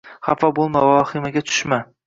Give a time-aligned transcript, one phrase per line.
[0.27, 1.83] •Xafa bo‘lma va vahimaga tushma!